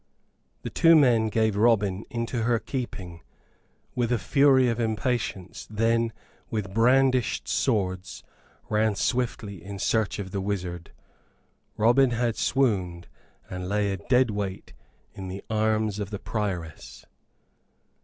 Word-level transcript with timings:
]The 0.63 0.71
two 0.71 0.95
men 0.95 1.27
gave 1.27 1.55
Robin 1.55 2.05
into 2.09 2.41
her 2.41 2.57
keeping, 2.57 3.21
with 3.93 4.11
a 4.11 4.17
fury 4.17 4.67
of 4.67 4.79
impatience; 4.79 5.67
then, 5.69 6.11
with 6.49 6.73
brandished 6.73 7.47
swords, 7.47 8.23
ran 8.67 8.95
swiftly 8.95 9.63
in 9.63 9.77
search 9.77 10.17
of 10.17 10.31
the 10.31 10.41
wizard. 10.41 10.91
Robin 11.77 12.09
had 12.09 12.35
swooned, 12.35 13.09
and 13.47 13.69
lay 13.69 13.91
a 13.93 13.97
dead 13.97 14.31
weight 14.31 14.73
in 15.13 15.27
the 15.27 15.43
arms 15.51 15.99
of 15.99 16.09
the 16.09 16.17
Prioress. 16.17 17.05